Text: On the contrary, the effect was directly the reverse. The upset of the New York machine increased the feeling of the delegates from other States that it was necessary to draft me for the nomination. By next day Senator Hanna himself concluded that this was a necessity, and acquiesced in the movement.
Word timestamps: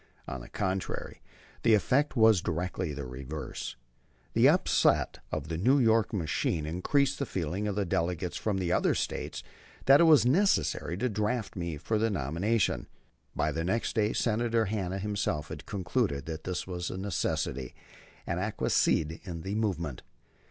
On 0.27 0.41
the 0.41 0.49
contrary, 0.49 1.21
the 1.61 1.75
effect 1.75 2.15
was 2.15 2.41
directly 2.41 2.91
the 2.91 3.05
reverse. 3.05 3.75
The 4.33 4.49
upset 4.49 5.19
of 5.31 5.47
the 5.47 5.59
New 5.59 5.77
York 5.77 6.11
machine 6.11 6.65
increased 6.65 7.19
the 7.19 7.25
feeling 7.27 7.67
of 7.67 7.75
the 7.75 7.85
delegates 7.85 8.35
from 8.35 8.59
other 8.71 8.95
States 8.95 9.43
that 9.85 9.99
it 10.01 10.05
was 10.05 10.25
necessary 10.25 10.97
to 10.97 11.07
draft 11.07 11.55
me 11.55 11.77
for 11.77 11.99
the 11.99 12.09
nomination. 12.09 12.87
By 13.35 13.51
next 13.51 13.93
day 13.93 14.11
Senator 14.11 14.65
Hanna 14.65 14.97
himself 14.97 15.51
concluded 15.67 16.25
that 16.25 16.45
this 16.45 16.65
was 16.65 16.89
a 16.89 16.97
necessity, 16.97 17.75
and 18.25 18.39
acquiesced 18.39 18.87
in 19.27 19.41
the 19.43 19.53
movement. 19.53 20.01